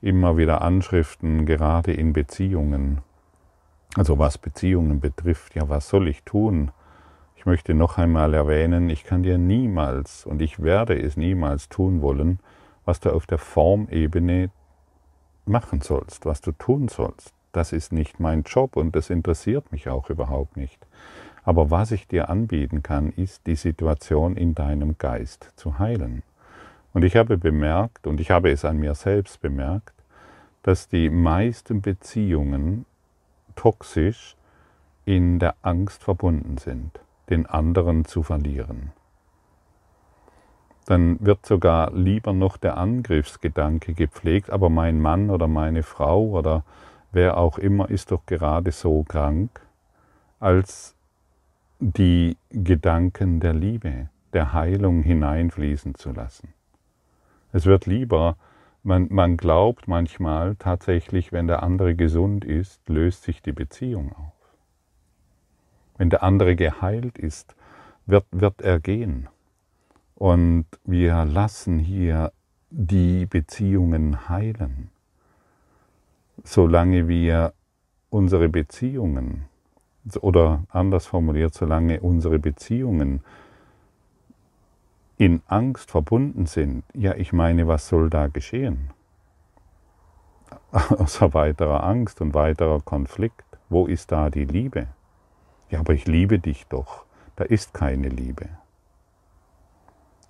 immer 0.00 0.36
wieder 0.36 0.62
Anschriften, 0.62 1.46
gerade 1.46 1.92
in 1.92 2.12
Beziehungen. 2.12 3.02
Also 3.94 4.18
was 4.18 4.36
Beziehungen 4.36 4.98
betrifft, 4.98 5.54
ja, 5.54 5.68
was 5.68 5.88
soll 5.88 6.08
ich 6.08 6.24
tun? 6.24 6.72
Möchte 7.48 7.72
noch 7.72 7.96
einmal 7.96 8.34
erwähnen, 8.34 8.90
ich 8.90 9.04
kann 9.04 9.22
dir 9.22 9.38
niemals 9.38 10.26
und 10.26 10.42
ich 10.42 10.62
werde 10.62 11.00
es 11.00 11.16
niemals 11.16 11.70
tun 11.70 12.02
wollen, 12.02 12.40
was 12.84 13.00
du 13.00 13.10
auf 13.10 13.26
der 13.26 13.38
Formebene 13.38 14.50
machen 15.46 15.80
sollst, 15.80 16.26
was 16.26 16.42
du 16.42 16.52
tun 16.52 16.88
sollst. 16.88 17.32
Das 17.52 17.72
ist 17.72 17.90
nicht 17.90 18.20
mein 18.20 18.42
Job 18.42 18.76
und 18.76 18.94
das 18.94 19.08
interessiert 19.08 19.72
mich 19.72 19.88
auch 19.88 20.10
überhaupt 20.10 20.58
nicht. 20.58 20.86
Aber 21.42 21.70
was 21.70 21.90
ich 21.90 22.06
dir 22.06 22.28
anbieten 22.28 22.82
kann, 22.82 23.12
ist 23.12 23.46
die 23.46 23.56
Situation 23.56 24.36
in 24.36 24.54
deinem 24.54 24.98
Geist 24.98 25.50
zu 25.56 25.78
heilen. 25.78 26.22
Und 26.92 27.02
ich 27.02 27.16
habe 27.16 27.38
bemerkt, 27.38 28.06
und 28.06 28.20
ich 28.20 28.30
habe 28.30 28.50
es 28.50 28.66
an 28.66 28.76
mir 28.76 28.94
selbst 28.94 29.40
bemerkt, 29.40 29.94
dass 30.62 30.86
die 30.86 31.08
meisten 31.08 31.80
Beziehungen 31.80 32.84
toxisch 33.56 34.36
in 35.06 35.38
der 35.38 35.54
Angst 35.62 36.04
verbunden 36.04 36.58
sind, 36.58 37.00
den 37.30 37.46
anderen 37.46 38.04
zu 38.04 38.22
verlieren. 38.22 38.92
Dann 40.86 41.18
wird 41.20 41.44
sogar 41.44 41.92
lieber 41.92 42.32
noch 42.32 42.56
der 42.56 42.78
Angriffsgedanke 42.78 43.92
gepflegt, 43.92 44.50
aber 44.50 44.70
mein 44.70 45.00
Mann 45.00 45.28
oder 45.28 45.46
meine 45.46 45.82
Frau 45.82 46.28
oder 46.28 46.64
wer 47.12 47.36
auch 47.36 47.58
immer 47.58 47.90
ist 47.90 48.10
doch 48.10 48.24
gerade 48.24 48.72
so 48.72 49.02
krank, 49.02 49.60
als 50.40 50.94
die 51.78 52.38
Gedanken 52.48 53.40
der 53.40 53.52
Liebe, 53.52 54.08
der 54.32 54.52
Heilung 54.52 55.02
hineinfließen 55.02 55.94
zu 55.94 56.12
lassen. 56.12 56.54
Es 57.52 57.66
wird 57.66 57.86
lieber, 57.86 58.36
man, 58.82 59.08
man 59.10 59.36
glaubt 59.36 59.88
manchmal 59.88 60.56
tatsächlich, 60.56 61.32
wenn 61.32 61.46
der 61.46 61.62
andere 61.62 61.94
gesund 61.94 62.44
ist, 62.44 62.88
löst 62.88 63.24
sich 63.24 63.42
die 63.42 63.52
Beziehung 63.52 64.12
auf. 64.12 64.37
Wenn 65.98 66.10
der 66.10 66.22
andere 66.22 66.56
geheilt 66.56 67.18
ist, 67.18 67.54
wird, 68.06 68.24
wird 68.30 68.62
er 68.62 68.80
gehen. 68.80 69.28
Und 70.14 70.66
wir 70.84 71.24
lassen 71.24 71.78
hier 71.78 72.32
die 72.70 73.26
Beziehungen 73.26 74.28
heilen. 74.28 74.90
Solange 76.44 77.08
wir 77.08 77.52
unsere 78.10 78.48
Beziehungen, 78.48 79.44
oder 80.20 80.64
anders 80.70 81.06
formuliert, 81.06 81.52
solange 81.52 82.00
unsere 82.00 82.38
Beziehungen 82.38 83.22
in 85.18 85.42
Angst 85.46 85.90
verbunden 85.90 86.46
sind, 86.46 86.84
ja, 86.94 87.14
ich 87.14 87.32
meine, 87.32 87.66
was 87.66 87.88
soll 87.88 88.08
da 88.08 88.28
geschehen? 88.28 88.90
Außer 90.72 91.34
weiterer 91.34 91.82
Angst 91.84 92.20
und 92.20 92.34
weiterer 92.34 92.80
Konflikt. 92.80 93.44
Wo 93.68 93.86
ist 93.86 94.12
da 94.12 94.30
die 94.30 94.44
Liebe? 94.44 94.86
Ja, 95.70 95.80
aber 95.80 95.94
ich 95.94 96.06
liebe 96.06 96.38
dich 96.38 96.66
doch. 96.66 97.04
Da 97.36 97.44
ist 97.44 97.74
keine 97.74 98.08
Liebe. 98.08 98.48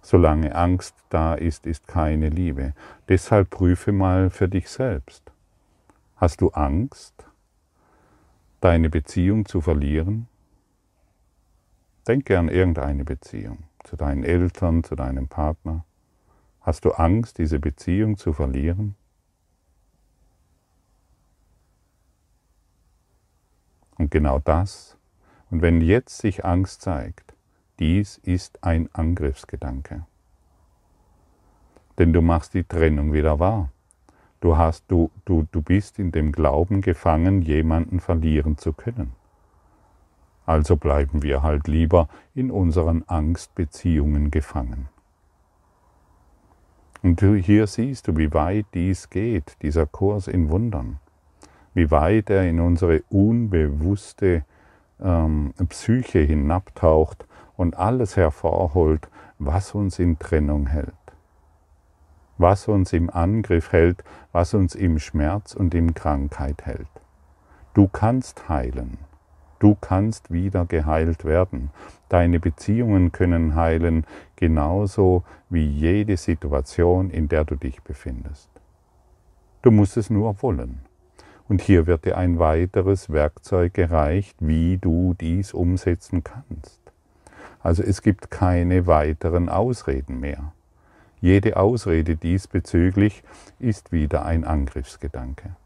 Solange 0.03 0.55
Angst 0.55 0.95
da 1.11 1.35
ist, 1.35 1.67
ist 1.67 1.87
keine 1.87 2.29
Liebe. 2.29 2.75
Deshalb 3.09 3.51
prüfe 3.51 3.93
mal 3.93 4.31
für 4.31 4.49
dich 4.49 4.69
selbst. 4.69 5.31
Hast 6.17 6.41
du 6.41 6.51
Angst, 6.51 7.15
deine 8.61 8.91
Beziehung 8.91 9.47
zu 9.47 9.61
verlieren? 9.61 10.27
Denke 12.07 12.39
an 12.39 12.49
irgendeine 12.49 13.05
Beziehung 13.05 13.65
zu 13.85 13.97
deinen 13.97 14.25
Eltern, 14.25 14.83
zu 14.83 14.97
deinem 14.97 15.29
Partner? 15.29 15.85
Hast 16.61 16.85
du 16.85 16.91
Angst, 16.93 17.39
diese 17.39 17.59
Beziehung 17.59 18.19
zu 18.19 18.33
verlieren? 18.33 18.97
Und 23.97 24.11
genau 24.11 24.39
das, 24.39 24.98
und 25.51 25.63
wenn 25.63 25.81
jetzt 25.81 26.19
sich 26.19 26.45
Angst 26.45 26.83
zeigt, 26.83 27.35
dies 27.79 28.19
ist 28.19 28.65
ein 28.65 28.89
Angriffsgedanke. 28.93 30.05
Denn 31.99 32.13
du 32.13 32.23
machst 32.23 32.55
die 32.55 32.65
Trennung 32.65 33.13
wieder 33.13 33.39
wahr. 33.39 33.71
Du, 34.41 34.57
hast, 34.57 34.85
du, 34.89 35.11
du, 35.25 35.47
du 35.51 35.63
bist 35.63 35.99
in 35.99 36.13
dem 36.13 36.33
Glauben 36.33 36.81
gefangen, 36.81 37.43
jemanden 37.43 37.99
verlieren 38.01 38.57
zu 38.57 38.73
können. 38.73 39.13
Also 40.47 40.77
bleiben 40.77 41.23
wir 41.23 41.43
halt 41.43 41.67
lieber 41.67 42.09
in 42.35 42.51
unseren 42.51 43.05
Angstbeziehungen 43.07 44.31
gefangen. 44.31 44.89
Und 47.03 47.21
hier 47.21 47.67
siehst 47.67 48.09
du, 48.09 48.17
wie 48.17 48.33
weit 48.33 48.67
dies 48.75 49.11
geht, 49.11 49.57
dieser 49.63 49.87
Kurs 49.87 50.27
in 50.27 50.51
Wundern, 50.51 50.99
wie 51.75 51.91
weit 51.91 52.31
er 52.31 52.49
in 52.49 52.61
unsere 52.61 53.03
unbewusste 53.09 54.45
ähm, 55.01 55.53
Psyche 55.69 56.21
hinabtaucht 56.21 57.27
und 57.57 57.77
alles 57.77 58.17
hervorholt, 58.17 59.09
was 59.39 59.75
uns 59.75 59.99
in 59.99 60.19
Trennung 60.19 60.67
hält, 60.67 60.93
was 62.39 62.69
uns 62.69 62.93
im 62.93 63.11
Angriff 63.11 63.73
hält, 63.73 64.03
was 64.33 64.55
uns 64.55 64.75
im 64.75 64.99
Schmerz 64.99 65.55
und 65.55 65.75
in 65.75 65.95
Krankheit 65.95 66.65
hält. 66.67 66.89
Du 67.75 67.89
kannst 67.89 68.49
heilen. 68.49 68.99
Du 69.59 69.77
kannst 69.81 70.33
wieder 70.33 70.67
geheilt 70.67 71.25
werden. 71.25 71.71
Deine 72.09 72.39
Beziehungen 72.39 73.11
können 73.11 73.57
heilen, 73.57 74.07
genauso 74.37 75.25
wie 75.51 75.67
jede 75.67 76.17
Situation, 76.17 77.11
in 77.11 77.29
der 77.29 77.45
du 77.45 77.57
dich 77.57 77.83
befindest. 77.83 78.49
Du 79.63 79.73
musst 79.73 79.97
es 79.97 80.11
nur 80.11 80.41
wollen. 80.43 80.88
Und 81.49 81.63
hier 81.63 81.87
wird 81.87 82.05
dir 82.05 82.19
ein 82.19 82.39
weiteres 82.39 83.11
Werkzeug 83.11 83.73
gereicht, 83.75 84.37
wie 84.41 84.77
du 84.77 85.15
dies 85.19 85.55
umsetzen 85.55 86.23
kannst. 86.23 86.81
Also 87.61 87.83
es 87.83 88.03
gibt 88.03 88.31
keine 88.31 88.87
weiteren 88.87 89.49
Ausreden 89.49 90.21
mehr. 90.21 90.53
Jede 91.21 91.57
Ausrede 91.57 92.17
diesbezüglich 92.17 93.25
ist 93.59 93.91
wieder 93.91 94.25
ein 94.25 94.45
Angriffsgedanke, 94.45 95.57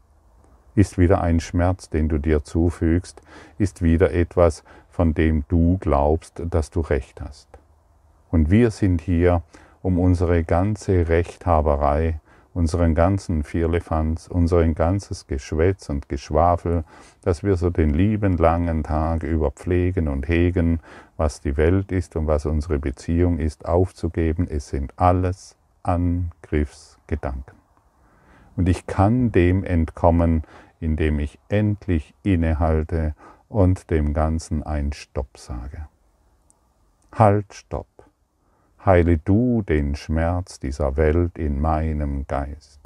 ist 0.73 0.97
wieder 0.97 1.21
ein 1.21 1.39
Schmerz, 1.39 1.89
den 1.89 2.09
du 2.09 2.17
dir 2.17 2.43
zufügst, 2.43 3.21
ist 3.59 3.83
wieder 3.83 4.11
etwas, 4.11 4.63
von 4.89 5.13
dem 5.13 5.43
du 5.49 5.77
glaubst, 5.79 6.41
dass 6.49 6.71
du 6.71 6.79
Recht 6.79 7.21
hast. 7.21 7.47
Und 8.31 8.49
wir 8.49 8.71
sind 8.71 9.01
hier, 9.01 9.43
um 9.83 9.99
unsere 9.99 10.43
ganze 10.43 11.09
Rechthaberei 11.09 12.19
unseren 12.53 12.93
ganzen 12.93 13.43
Vierlefanz, 13.43 14.27
unser 14.27 14.67
ganzes 14.69 15.27
Geschwätz 15.27 15.89
und 15.89 16.07
Geschwafel, 16.07 16.83
dass 17.21 17.43
wir 17.43 17.55
so 17.57 17.69
den 17.69 17.93
lieben 17.93 18.37
langen 18.37 18.83
Tag 18.83 19.23
über 19.23 19.51
pflegen 19.51 20.07
und 20.07 20.27
hegen, 20.27 20.79
was 21.17 21.41
die 21.41 21.57
Welt 21.57 21.91
ist 21.91 22.15
und 22.15 22.27
was 22.27 22.45
unsere 22.45 22.79
Beziehung 22.79 23.39
ist, 23.39 23.65
aufzugeben. 23.65 24.47
Es 24.47 24.69
sind 24.69 24.93
alles 24.97 25.55
Angriffsgedanken. 25.81 27.57
Und 28.55 28.69
ich 28.69 28.85
kann 28.85 29.31
dem 29.31 29.63
entkommen, 29.63 30.43
indem 30.79 31.19
ich 31.19 31.39
endlich 31.49 32.13
innehalte 32.23 33.15
und 33.49 33.89
dem 33.89 34.13
Ganzen 34.13 34.63
ein 34.63 34.93
Stopp 34.93 35.37
sage. 35.37 35.87
Halt, 37.11 37.53
Stopp 37.53 37.87
heile 38.85 39.17
du 39.17 39.61
den 39.61 39.95
Schmerz 39.95 40.59
dieser 40.59 40.97
Welt 40.97 41.37
in 41.37 41.61
meinem 41.61 42.27
Geist. 42.27 42.79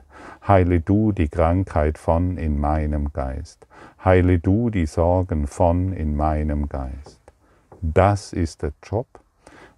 Heile 0.48 0.80
du 0.80 1.12
die 1.12 1.28
Krankheit 1.28 1.98
von 1.98 2.38
in 2.38 2.60
meinem 2.60 3.12
Geist. 3.14 3.68
Heile 4.04 4.40
du 4.40 4.70
die 4.70 4.86
Sorgen 4.86 5.48
von 5.48 5.94
in 5.94 6.16
meinem 6.16 6.70
Geist. 6.70 7.20
Das 7.82 8.34
ist 8.34 8.62
der 8.62 8.74
Job. 8.84 9.08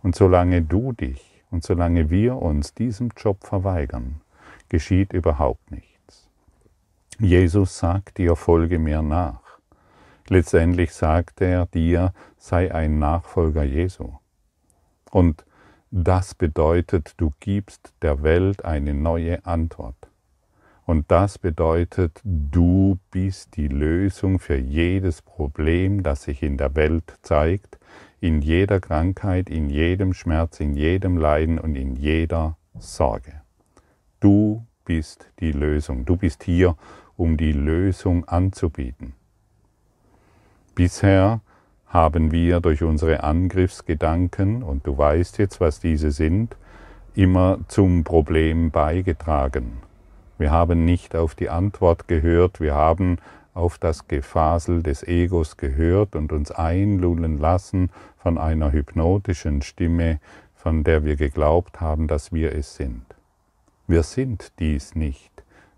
Und 0.04 0.16
solange 0.16 0.62
du 0.62 0.94
dich 0.94 1.44
und 1.52 1.64
solange 1.64 2.10
wir 2.10 2.36
uns 2.38 2.74
diesem 2.74 3.10
Job 3.18 3.44
verweigern, 3.44 4.22
geschieht 4.70 5.14
überhaupt 5.14 5.72
nichts. 5.72 6.30
Jesus 7.18 7.80
sagt 7.80 8.18
dir, 8.18 8.36
folge 8.36 8.80
mir 8.80 9.02
nach. 9.02 9.42
Letztendlich 10.28 10.94
sagt 10.94 11.42
er 11.42 11.66
dir, 11.66 12.14
sei 12.38 12.74
ein 12.74 13.00
Nachfolger 13.00 13.64
Jesu. 13.64 14.14
Und 15.12 15.44
das 15.92 16.36
bedeutet, 16.36 17.14
du 17.18 17.34
gibst 17.40 17.94
der 18.02 18.22
Welt 18.22 18.64
eine 18.66 18.94
neue 18.94 19.46
Antwort. 19.46 19.96
Und 20.86 21.12
das 21.12 21.38
bedeutet, 21.38 22.20
du 22.24 22.98
bist 23.12 23.56
die 23.56 23.68
Lösung 23.68 24.40
für 24.40 24.58
jedes 24.58 25.22
Problem, 25.22 26.02
das 26.02 26.24
sich 26.24 26.42
in 26.42 26.58
der 26.58 26.76
Welt 26.76 27.14
zeigt, 27.22 27.78
in 28.20 28.42
jeder 28.42 28.80
Krankheit, 28.80 29.50
in 29.50 29.70
jedem 29.70 30.14
Schmerz, 30.14 30.60
in 30.60 30.76
jedem 30.76 31.18
Leiden 31.18 31.60
und 31.60 31.76
in 31.76 31.96
jeder 31.96 32.58
Sorge. 32.78 33.42
Du 34.20 34.66
bist 34.84 35.28
die 35.40 35.52
Lösung. 35.52 36.06
Du 36.06 36.18
bist 36.18 36.44
hier, 36.44 36.76
um 37.16 37.38
die 37.38 37.52
Lösung 37.52 38.28
anzubieten. 38.28 39.14
Bisher 40.74 41.42
haben 41.90 42.32
wir 42.32 42.60
durch 42.60 42.84
unsere 42.84 43.24
Angriffsgedanken, 43.24 44.64
und 44.64 44.86
du 44.88 44.98
weißt 44.98 45.38
jetzt, 45.40 45.60
was 45.60 45.80
diese 45.80 46.12
sind, 46.12 46.56
immer 47.16 47.60
zum 47.68 48.04
Problem 48.04 48.72
beigetragen. 48.72 49.80
Wir 50.38 50.52
haben 50.52 50.86
nicht 50.86 51.16
auf 51.16 51.36
die 51.36 51.50
Antwort 51.50 52.08
gehört, 52.08 52.62
wir 52.62 52.76
haben 52.76 53.18
auf 53.54 53.78
das 53.78 54.08
Gefasel 54.08 54.84
des 54.84 55.04
Egos 55.04 55.58
gehört 55.58 56.16
und 56.16 56.32
uns 56.32 56.52
einlullen 56.52 57.38
lassen 57.38 57.90
von 58.18 58.38
einer 58.38 58.72
hypnotischen 58.72 59.62
Stimme, 59.62 60.20
von 60.56 60.84
der 60.84 61.04
wir 61.04 61.16
geglaubt 61.16 61.82
haben, 61.82 62.08
dass 62.08 62.32
wir 62.32 62.54
es 62.54 62.76
sind. 62.76 63.04
Wir 63.88 64.04
sind 64.04 64.54
dies 64.60 64.96
nicht. 64.96 65.32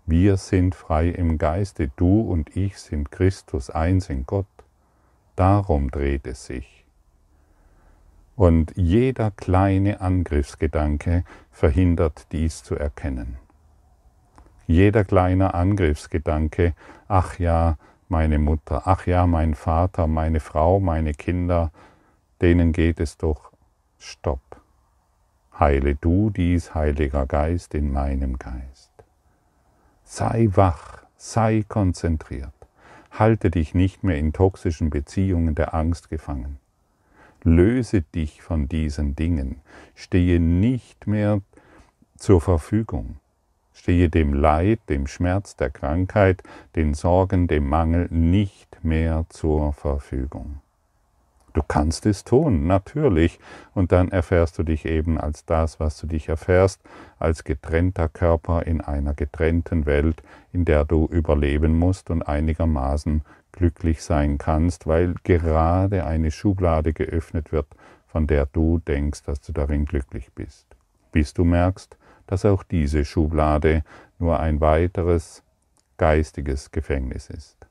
Wir 0.04 0.36
sind 0.36 0.74
frei 0.74 1.08
im 1.08 1.38
Geiste, 1.38 1.90
du 1.96 2.20
und 2.20 2.56
ich 2.56 2.78
sind 2.78 3.10
Christus, 3.10 3.70
eins 3.70 4.10
in 4.10 4.26
Gott. 4.26 4.46
Darum 5.36 5.90
dreht 5.90 6.26
es 6.26 6.46
sich. 6.46 6.84
Und 8.36 8.72
jeder 8.76 9.30
kleine 9.30 10.00
Angriffsgedanke 10.00 11.24
verhindert 11.50 12.26
dies 12.32 12.62
zu 12.62 12.76
erkennen. 12.76 13.36
Jeder 14.66 15.04
kleine 15.04 15.54
Angriffsgedanke, 15.54 16.74
ach 17.08 17.38
ja, 17.38 17.76
meine 18.08 18.38
Mutter, 18.38 18.82
ach 18.86 19.06
ja, 19.06 19.26
mein 19.26 19.54
Vater, 19.54 20.06
meine 20.06 20.40
Frau, 20.40 20.80
meine 20.80 21.12
Kinder, 21.14 21.70
denen 22.40 22.72
geht 22.72 23.00
es 23.00 23.16
doch, 23.16 23.52
stopp. 23.98 24.40
Heile 25.58 25.94
du 25.94 26.30
dies, 26.30 26.74
Heiliger 26.74 27.26
Geist, 27.26 27.74
in 27.74 27.92
meinem 27.92 28.38
Geist. 28.38 28.90
Sei 30.04 30.48
wach, 30.52 31.04
sei 31.16 31.64
konzentriert. 31.68 32.61
Halte 33.12 33.50
dich 33.50 33.74
nicht 33.74 34.02
mehr 34.02 34.16
in 34.16 34.32
toxischen 34.32 34.88
Beziehungen 34.88 35.54
der 35.54 35.74
Angst 35.74 36.08
gefangen. 36.08 36.58
Löse 37.42 38.00
dich 38.00 38.40
von 38.40 38.68
diesen 38.68 39.14
Dingen. 39.16 39.60
Stehe 39.94 40.40
nicht 40.40 41.06
mehr 41.06 41.42
zur 42.16 42.40
Verfügung. 42.40 43.16
Stehe 43.74 44.08
dem 44.08 44.32
Leid, 44.32 44.80
dem 44.88 45.06
Schmerz, 45.06 45.56
der 45.56 45.68
Krankheit, 45.68 46.42
den 46.74 46.94
Sorgen, 46.94 47.48
dem 47.48 47.68
Mangel 47.68 48.08
nicht 48.10 48.82
mehr 48.82 49.26
zur 49.28 49.74
Verfügung. 49.74 50.61
Du 51.52 51.62
kannst 51.62 52.06
es 52.06 52.24
tun, 52.24 52.66
natürlich, 52.66 53.38
und 53.74 53.92
dann 53.92 54.08
erfährst 54.10 54.58
du 54.58 54.62
dich 54.62 54.86
eben 54.86 55.18
als 55.18 55.44
das, 55.44 55.80
was 55.80 55.98
du 55.98 56.06
dich 56.06 56.28
erfährst, 56.28 56.80
als 57.18 57.44
getrennter 57.44 58.08
Körper 58.08 58.62
in 58.62 58.80
einer 58.80 59.12
getrennten 59.12 59.84
Welt, 59.84 60.22
in 60.52 60.64
der 60.64 60.84
du 60.84 61.06
überleben 61.06 61.78
musst 61.78 62.10
und 62.10 62.22
einigermaßen 62.22 63.22
glücklich 63.52 64.02
sein 64.02 64.38
kannst, 64.38 64.86
weil 64.86 65.14
gerade 65.24 66.06
eine 66.06 66.30
Schublade 66.30 66.94
geöffnet 66.94 67.52
wird, 67.52 67.66
von 68.06 68.26
der 68.26 68.46
du 68.46 68.78
denkst, 68.78 69.22
dass 69.24 69.40
du 69.40 69.52
darin 69.52 69.84
glücklich 69.84 70.32
bist. 70.34 70.66
Bis 71.12 71.34
du 71.34 71.44
merkst, 71.44 71.96
dass 72.26 72.46
auch 72.46 72.62
diese 72.62 73.04
Schublade 73.04 73.84
nur 74.18 74.40
ein 74.40 74.60
weiteres 74.60 75.42
geistiges 75.98 76.70
Gefängnis 76.70 77.28
ist. 77.28 77.61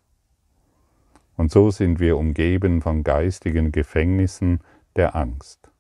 Und 1.42 1.50
so 1.50 1.72
sind 1.72 2.00
wir 2.00 2.18
umgeben 2.20 2.84
von 2.84 3.04
geistigen 3.04 3.72
Gefängnissen 3.72 4.60
der 4.96 5.16
Angst, 5.16 5.72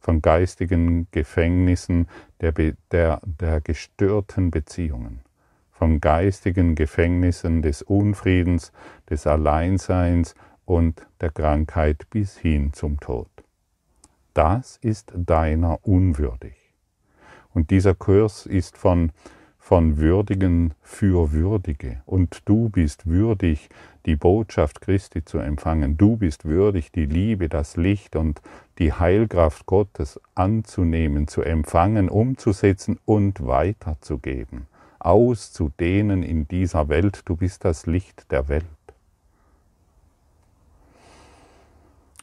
von 0.00 0.22
geistigen 0.22 1.08
Gefängnissen 1.10 2.08
der, 2.40 2.52
der, 2.90 3.20
der 3.22 3.60
gestörten 3.60 4.50
Beziehungen, 4.50 5.20
von 5.72 6.00
geistigen 6.00 6.74
Gefängnissen 6.74 7.60
des 7.60 7.82
Unfriedens, 7.82 8.72
des 9.10 9.26
Alleinseins 9.26 10.34
und 10.64 11.06
der 11.20 11.32
Krankheit 11.32 12.08
bis 12.08 12.38
hin 12.38 12.72
zum 12.72 12.98
Tod. 12.98 13.28
Das 14.32 14.78
ist 14.78 15.12
deiner 15.14 15.86
unwürdig. 15.86 16.56
Und 17.52 17.70
dieser 17.70 17.94
Kurs 17.94 18.46
ist 18.46 18.78
von 18.78 19.12
von 19.64 19.96
Würdigen 19.96 20.74
für 20.82 21.32
Würdige. 21.32 22.02
Und 22.04 22.42
du 22.44 22.68
bist 22.68 23.06
würdig, 23.06 23.70
die 24.04 24.14
Botschaft 24.14 24.82
Christi 24.82 25.24
zu 25.24 25.38
empfangen. 25.38 25.96
Du 25.96 26.18
bist 26.18 26.44
würdig, 26.44 26.92
die 26.92 27.06
Liebe, 27.06 27.48
das 27.48 27.78
Licht 27.78 28.14
und 28.14 28.42
die 28.78 28.92
Heilkraft 28.92 29.64
Gottes 29.64 30.20
anzunehmen, 30.34 31.28
zu 31.28 31.40
empfangen, 31.40 32.10
umzusetzen 32.10 32.98
und 33.06 33.46
weiterzugeben, 33.46 34.66
auszudehnen 34.98 36.22
in 36.22 36.46
dieser 36.46 36.90
Welt. 36.90 37.22
Du 37.24 37.34
bist 37.34 37.64
das 37.64 37.86
Licht 37.86 38.30
der 38.30 38.48
Welt. 38.48 38.66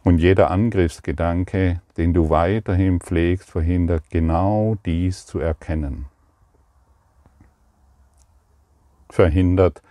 Und 0.04 0.20
jeder 0.20 0.52
Angriffsgedanke, 0.52 1.82
den 1.98 2.14
du 2.14 2.30
weiterhin 2.30 3.00
pflegst, 3.00 3.50
verhindert 3.50 4.04
genau 4.12 4.78
dies 4.86 5.26
zu 5.26 5.40
erkennen 5.40 6.06
verhindert, 9.12 9.82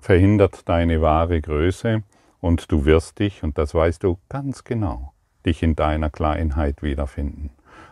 verhindert 0.00 0.68
deine 0.68 1.02
wahre 1.02 1.40
Größe 1.40 2.02
und 2.40 2.70
du 2.70 2.84
wirst 2.84 3.18
dich, 3.18 3.42
und 3.42 3.58
das 3.58 3.74
weißt 3.74 4.04
du 4.04 4.18
ganz 4.28 4.64
genau, 4.64 5.12
dich 5.44 5.62
in 5.62 5.74
deiner 5.76 6.10
Kleinheit 6.10 6.82
wiederfinden. 6.82 7.50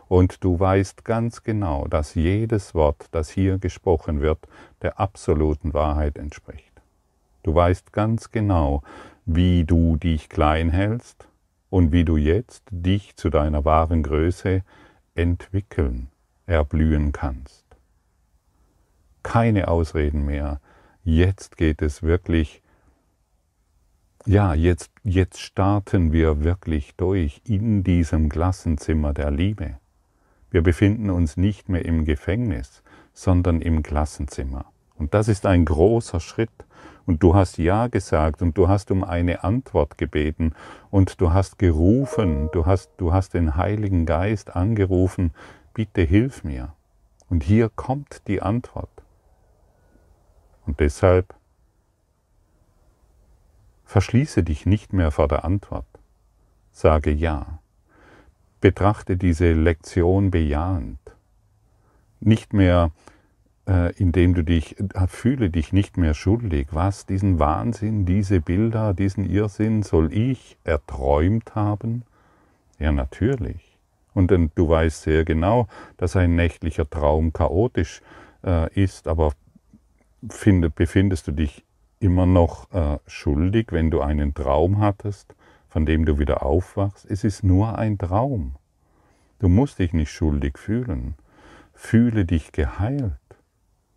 Und 0.09 0.45
du 0.45 0.59
weißt 0.59 1.05
ganz 1.05 1.43
genau, 1.43 1.89
dass 1.89 2.15
jedes 2.15 2.75
Wort, 2.75 3.09
das 3.11 3.29
hier 3.29 3.59
gesprochen 3.59 4.21
wird, 4.21 4.39
der 4.83 5.01
absoluten 5.01 5.75
Wahrheit 5.75 6.17
entspricht. 6.17 6.73
Du 7.43 7.55
weißt 7.55 7.93
ganz 7.93 8.31
genau, 8.31 8.83
wie 9.25 9.65
du 9.65 9.97
dich 9.97 10.29
klein 10.29 10.71
hältst 10.71 11.27
und 11.71 11.91
wie 11.91 12.05
du 12.05 12.17
jetzt 12.17 12.63
dich 12.71 13.17
zu 13.17 13.31
deiner 13.31 13.65
wahren 13.65 14.05
Größe 14.05 14.63
entwickeln, 15.17 16.09
erblühen 16.47 17.11
kannst. 17.11 17.66
Keine 19.27 19.67
Ausreden 19.67 20.25
mehr. 20.25 20.61
Jetzt 21.03 21.57
geht 21.57 21.83
es 21.83 22.05
wirklich, 22.05 22.63
ja, 24.25 24.55
jetzt, 24.55 24.93
jetzt 25.03 25.41
starten 25.41 26.13
wir 26.13 26.45
wirklich 26.45 26.95
durch 26.95 27.43
in 27.45 27.83
diesem 27.83 28.29
Klassenzimmer 28.29 29.13
der 29.13 29.33
Liebe. 29.33 29.79
Wir 30.53 30.63
befinden 30.63 31.11
uns 31.11 31.37
nicht 31.37 31.69
mehr 31.69 31.85
im 31.85 32.05
Gefängnis, 32.05 32.85
sondern 33.15 33.61
im 33.61 33.83
Klassenzimmer. 33.83 34.67
Und 34.95 35.13
das 35.13 35.27
ist 35.27 35.45
ein 35.45 35.65
großer 35.65 36.21
Schritt. 36.21 36.65
Und 37.05 37.21
du 37.21 37.35
hast 37.35 37.59
Ja 37.59 37.89
gesagt 37.89 38.43
und 38.43 38.57
du 38.57 38.69
hast 38.69 38.93
um 38.93 39.03
eine 39.03 39.43
Antwort 39.43 39.99
gebeten 39.99 40.55
und 40.89 41.21
du 41.21 41.33
hast 41.33 41.59
gerufen, 41.59 42.49
du 42.53 42.65
hast, 42.65 42.93
du 42.97 43.13
hast 43.13 43.35
den 43.35 43.57
Heiligen 43.57 44.07
Geist 44.07 44.55
angerufen, 44.55 45.33
bitte 45.75 46.03
hilf 46.03 46.45
mir. 46.45 46.75
Und 47.29 47.43
hier 47.43 47.71
kommt 47.75 48.23
die 48.29 48.41
Antwort. 48.41 48.96
Und 50.67 50.81
deshalb 50.81 51.35
verschließe 53.85 54.43
dich 54.43 54.67
nicht 54.67 54.93
mehr 54.93 55.11
vor 55.11 55.29
der 55.29 55.45
Antwort. 55.45 55.87
Sage 56.73 57.11
Ja. 57.11 57.61
Betrachte 58.61 59.17
diese 59.17 59.53
Lektion 59.53 60.31
bejahend. 60.31 60.99
Nicht 62.21 62.53
mehr 62.53 62.91
äh, 63.69 63.93
indem 63.97 64.35
du 64.35 64.43
dich, 64.43 64.79
äh, 64.79 65.07
fühle 65.09 65.51
dich 65.51 65.73
nicht 65.73 65.97
mehr 65.97 66.15
schuldig. 66.15 66.69
Was, 66.71 67.07
diesen 67.07 67.39
Wahnsinn, 67.39 68.07
diese 68.07 68.41
Bilder, 68.41 68.95
diesen 68.95 69.29
Irrsinn 69.29 69.83
soll 69.83 70.13
ich 70.13 70.57
erträumt 70.65 71.55
haben? 71.55 72.05
Ja, 72.79 72.93
natürlich. 72.93 73.79
Und 74.15 74.31
du 74.31 74.69
weißt 74.69 75.03
sehr 75.03 75.25
genau, 75.25 75.69
dass 75.99 76.17
ein 76.17 76.37
nächtlicher 76.37 76.89
Traum 76.89 77.33
chaotisch 77.33 78.01
äh, 78.45 78.73
ist, 78.73 79.09
aber 79.09 79.33
find, 80.29 80.75
befindest 80.75 81.29
du 81.29 81.33
dich 81.33 81.65
immer 81.99 82.27
noch 82.27 82.73
äh, 82.73 82.99
schuldig, 83.07 83.69
wenn 83.71 83.91
du 83.91 84.01
einen 84.01 84.35
Traum 84.35 84.81
hattest, 84.81 85.35
von 85.69 85.87
dem 85.87 86.05
du 86.05 86.19
wieder 86.19 86.43
aufwachst? 86.43 87.07
Es 87.09 87.25
ist 87.25 87.43
nur 87.43 87.79
ein 87.79 87.99
Traum. 87.99 88.57
Du 89.39 89.49
musst 89.49 89.79
dich 89.79 89.93
nicht 89.93 90.11
schuldig 90.11 90.59
fühlen. 90.59 91.15
Fühle 91.75 92.25
dich 92.25 92.53
geheilt. 92.53 93.13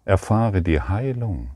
Erfahre 0.05 0.61
die 0.61 0.81
Heilung. 0.81 1.51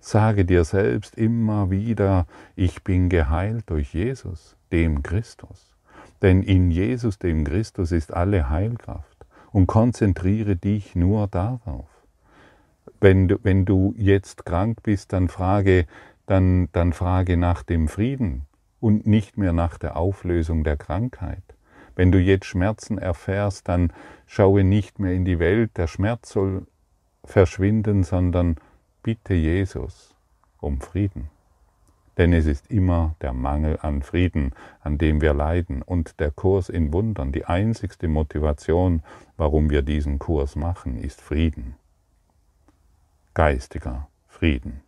Sage 0.00 0.44
dir 0.44 0.64
selbst 0.64 1.16
immer 1.16 1.70
wieder, 1.70 2.26
ich 2.56 2.84
bin 2.84 3.08
geheilt 3.08 3.70
durch 3.70 3.94
Jesus, 3.94 4.56
dem 4.70 5.02
Christus. 5.02 5.74
Denn 6.20 6.42
in 6.42 6.70
Jesus, 6.70 7.18
dem 7.18 7.44
Christus, 7.44 7.92
ist 7.92 8.12
alle 8.12 8.50
Heilkraft. 8.50 9.24
Und 9.52 9.66
konzentriere 9.66 10.56
dich 10.56 10.94
nur 10.94 11.28
darauf. 11.28 11.93
Wenn 13.00 13.28
du, 13.28 13.38
wenn 13.42 13.64
du 13.64 13.94
jetzt 13.96 14.44
krank 14.44 14.82
bist, 14.82 15.12
dann 15.12 15.28
frage, 15.28 15.86
dann, 16.26 16.68
dann 16.72 16.92
frage 16.92 17.36
nach 17.36 17.62
dem 17.62 17.88
Frieden 17.88 18.42
und 18.80 19.06
nicht 19.06 19.38
mehr 19.38 19.52
nach 19.52 19.78
der 19.78 19.96
Auflösung 19.96 20.64
der 20.64 20.76
Krankheit. 20.76 21.42
Wenn 21.96 22.12
du 22.12 22.18
jetzt 22.18 22.46
Schmerzen 22.46 22.98
erfährst, 22.98 23.68
dann 23.68 23.92
schaue 24.26 24.64
nicht 24.64 24.98
mehr 24.98 25.12
in 25.12 25.24
die 25.24 25.38
Welt. 25.38 25.76
Der 25.76 25.86
Schmerz 25.86 26.30
soll 26.30 26.66
verschwinden, 27.24 28.02
sondern 28.02 28.56
bitte 29.02 29.34
Jesus 29.34 30.14
um 30.60 30.80
Frieden. 30.80 31.30
Denn 32.16 32.32
es 32.32 32.46
ist 32.46 32.70
immer 32.70 33.16
der 33.20 33.32
Mangel 33.32 33.78
an 33.82 34.02
Frieden, 34.02 34.52
an 34.80 34.98
dem 34.98 35.20
wir 35.20 35.34
leiden. 35.34 35.82
Und 35.82 36.20
der 36.20 36.30
Kurs 36.30 36.68
in 36.68 36.92
Wundern, 36.92 37.32
die 37.32 37.44
einzigste 37.44 38.08
Motivation, 38.08 39.02
warum 39.36 39.70
wir 39.70 39.82
diesen 39.82 40.18
Kurs 40.18 40.56
machen, 40.56 40.96
ist 40.96 41.20
Frieden. 41.20 41.74
Geistiger 43.34 44.08
Frieden. 44.28 44.80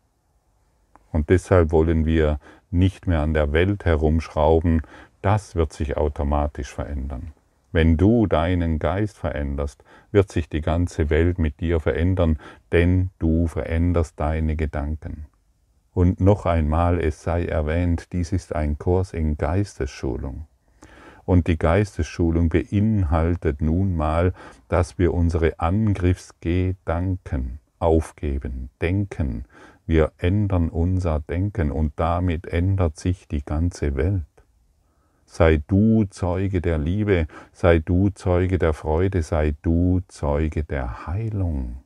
Und 1.10 1.30
deshalb 1.30 1.72
wollen 1.72 2.06
wir 2.06 2.38
nicht 2.70 3.08
mehr 3.08 3.20
an 3.20 3.34
der 3.34 3.52
Welt 3.52 3.84
herumschrauben, 3.84 4.82
das 5.20 5.56
wird 5.56 5.72
sich 5.72 5.96
automatisch 5.96 6.72
verändern. 6.72 7.32
Wenn 7.72 7.96
du 7.96 8.28
deinen 8.28 8.78
Geist 8.78 9.18
veränderst, 9.18 9.82
wird 10.12 10.30
sich 10.30 10.48
die 10.48 10.60
ganze 10.60 11.10
Welt 11.10 11.40
mit 11.40 11.58
dir 11.58 11.80
verändern, 11.80 12.38
denn 12.70 13.10
du 13.18 13.48
veränderst 13.48 14.20
deine 14.20 14.54
Gedanken. 14.54 15.26
Und 15.92 16.20
noch 16.20 16.46
einmal, 16.46 17.00
es 17.00 17.24
sei 17.24 17.46
erwähnt, 17.46 18.12
dies 18.12 18.30
ist 18.30 18.54
ein 18.54 18.78
Kurs 18.78 19.12
in 19.12 19.36
Geistesschulung. 19.36 20.46
Und 21.24 21.48
die 21.48 21.58
Geistesschulung 21.58 22.48
beinhaltet 22.48 23.60
nun 23.60 23.96
mal, 23.96 24.32
dass 24.68 24.98
wir 24.98 25.12
unsere 25.12 25.58
Angriffsgedanken 25.58 27.58
aufgeben, 27.86 28.68
denken. 28.82 29.44
Wir 29.86 30.10
ändern 30.18 30.68
unser 30.68 31.20
Denken 31.20 31.70
und 31.70 31.92
damit 31.96 32.48
ändert 32.48 32.98
sich 32.98 33.28
die 33.28 33.44
ganze 33.44 33.94
Welt. 33.94 34.24
Sei 35.24 35.62
du 35.68 36.04
Zeuge 36.04 36.60
der 36.60 36.78
Liebe, 36.78 37.28
sei 37.52 37.78
du 37.78 38.10
Zeuge 38.10 38.58
der 38.58 38.72
Freude, 38.72 39.22
sei 39.22 39.54
du 39.62 40.00
Zeuge 40.08 40.64
der 40.64 41.06
Heilung. 41.06 41.78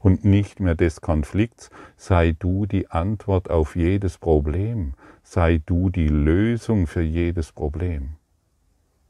Und 0.00 0.24
nicht 0.24 0.60
mehr 0.60 0.74
des 0.74 1.00
Konflikts, 1.00 1.70
sei 1.96 2.34
du 2.38 2.66
die 2.66 2.90
Antwort 2.90 3.50
auf 3.50 3.76
jedes 3.76 4.18
Problem, 4.18 4.94
sei 5.22 5.60
du 5.64 5.88
die 5.90 6.08
Lösung 6.08 6.86
für 6.86 7.02
jedes 7.02 7.52
Problem. 7.52 8.16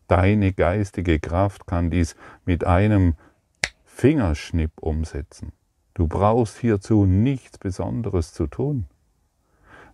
Deine 0.06 0.52
geistige 0.52 1.18
Kraft 1.20 1.66
kann 1.66 1.90
dies 1.90 2.16
mit 2.44 2.64
einem 2.64 3.14
Fingerschnipp 3.84 4.72
umsetzen. 4.80 5.52
Du 6.00 6.08
brauchst 6.08 6.56
hierzu 6.56 7.04
nichts 7.04 7.58
Besonderes 7.58 8.32
zu 8.32 8.46
tun. 8.46 8.86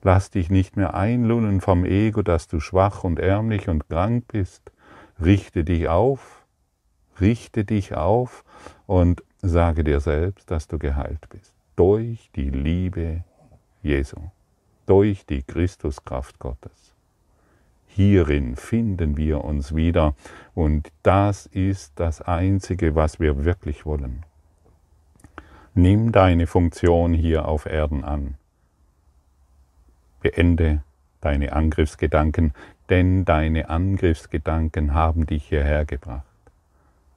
Lass 0.05 0.31
dich 0.31 0.51
nicht 0.51 0.77
mehr 0.77 0.95
einlullen 0.95 1.61
vom 1.61 1.85
Ego, 1.85 2.23
dass 2.23 2.47
du 2.47 2.61
schwach 2.61 3.03
und 3.03 3.19
ärmlich 3.19 3.69
und 3.69 3.89
krank 3.89 4.27
bist. 4.29 4.71
Richte 5.21 5.65
dich 5.65 5.89
auf, 5.89 6.47
richte 7.21 7.65
dich 7.65 7.97
auf 7.97 8.45
und 8.87 9.25
sage 9.43 9.83
dir 9.83 9.99
selbst, 9.99 10.49
dass 10.49 10.69
du 10.69 10.79
geheilt 10.79 11.29
bist. 11.29 11.53
Durch 11.75 12.31
die 12.37 12.51
Liebe 12.51 13.25
Jesu, 13.83 14.31
durch 14.87 15.27
die 15.27 15.43
Christuskraft 15.43 16.39
Gottes. 16.39 16.95
Hierin 17.89 18.55
finden 18.55 19.17
wir 19.17 19.43
uns 19.43 19.75
wieder 19.75 20.15
und 20.55 20.93
das 21.03 21.47
ist 21.47 21.95
das 21.97 22.23
Einzige, 22.23 22.95
was 22.95 23.19
wir 23.19 23.45
wirklich 23.45 23.85
wollen. 23.85 24.25
Nimm 25.79 26.11
deine 26.11 26.47
Funktion 26.47 27.13
hier 27.13 27.47
auf 27.47 27.67
Erden 27.67 28.03
an. 28.03 28.37
Beende 30.23 30.83
deine 31.21 31.53
Angriffsgedanken, 31.53 32.55
denn 32.89 33.27
deine 33.27 33.69
Angriffsgedanken 33.69 34.95
haben 34.95 35.27
dich 35.27 35.45
hierher 35.45 35.85
gebracht. 35.85 36.25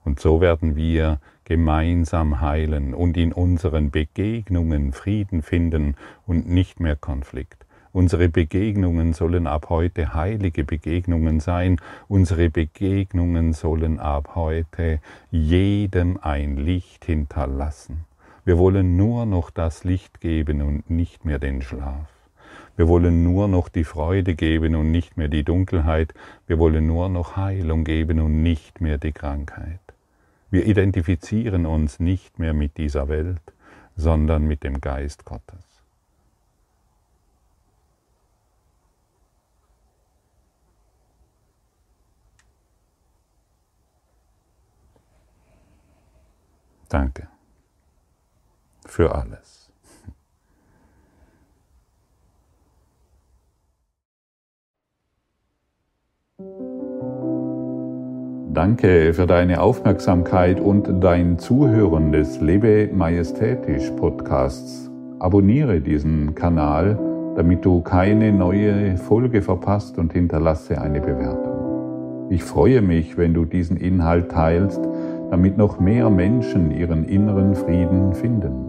Und 0.03 0.19
so 0.19 0.41
werden 0.41 0.75
wir 0.75 1.21
gemeinsam 1.45 2.41
heilen 2.41 2.93
und 2.93 3.15
in 3.15 3.31
unseren 3.31 3.91
Begegnungen 3.91 4.91
Frieden 4.91 5.41
finden 5.41 5.95
und 6.27 6.49
nicht 6.49 6.81
mehr 6.81 6.97
Konflikt. 6.97 7.65
Unsere 7.93 8.27
Begegnungen 8.27 9.13
sollen 9.13 9.47
ab 9.47 9.69
heute 9.69 10.13
heilige 10.13 10.65
Begegnungen 10.65 11.39
sein. 11.39 11.79
Unsere 12.09 12.49
Begegnungen 12.49 13.53
sollen 13.53 14.01
ab 14.01 14.35
heute 14.35 14.99
jedem 15.31 16.19
ein 16.21 16.57
Licht 16.57 17.05
hinterlassen. 17.05 18.08
Wir 18.45 18.57
wollen 18.57 18.95
nur 18.95 19.25
noch 19.25 19.49
das 19.49 19.83
Licht 19.83 20.21
geben 20.21 20.61
und 20.61 20.89
nicht 20.89 21.25
mehr 21.25 21.39
den 21.39 21.61
Schlaf. 21.61 22.07
Wir 22.77 22.87
wollen 22.87 23.23
nur 23.23 23.47
noch 23.49 23.67
die 23.67 23.83
Freude 23.83 24.35
geben 24.35 24.75
und 24.75 24.91
nicht 24.91 25.17
mehr 25.17 25.27
die 25.27 25.43
Dunkelheit. 25.43 26.13
Wir 26.47 26.59
wollen 26.59 26.87
nur 26.87 27.09
noch 27.09 27.35
Heilung 27.35 27.83
geben 27.83 28.19
und 28.21 28.41
nicht 28.41 28.79
mehr 28.79 28.97
die 28.97 29.11
Krankheit. 29.11 29.81
Wir 30.49 30.65
identifizieren 30.65 31.65
uns 31.65 31.99
nicht 31.99 32.39
mehr 32.39 32.53
mit 32.53 32.77
dieser 32.77 33.09
Welt, 33.09 33.41
sondern 33.97 34.47
mit 34.47 34.63
dem 34.63 34.79
Geist 34.79 35.25
Gottes. 35.25 35.65
Danke 46.87 47.27
für 48.89 49.15
alles. 49.15 49.59
Danke 58.51 59.13
für 59.13 59.25
deine 59.25 59.61
Aufmerksamkeit 59.61 60.59
und 60.59 61.03
dein 61.03 61.37
Zuhören 61.37 62.11
des 62.11 62.41
Lebe 62.41 62.89
Majestätisch 62.93 63.89
Podcasts. 63.91 64.89
Abonniere 65.19 65.81
diesen 65.81 66.35
Kanal, 66.35 66.97
damit 67.35 67.63
du 67.63 67.81
keine 67.81 68.33
neue 68.33 68.97
Folge 68.97 69.41
verpasst 69.41 69.97
und 69.97 70.13
hinterlasse 70.13 70.81
eine 70.81 70.99
Bewertung. 70.99 72.27
Ich 72.31 72.43
freue 72.43 72.81
mich, 72.81 73.17
wenn 73.17 73.33
du 73.33 73.45
diesen 73.45 73.77
Inhalt 73.77 74.29
teilst, 74.31 74.81
damit 75.29 75.57
noch 75.57 75.79
mehr 75.79 76.09
Menschen 76.09 76.71
ihren 76.71 77.05
inneren 77.05 77.55
Frieden 77.55 78.13
finden. 78.13 78.68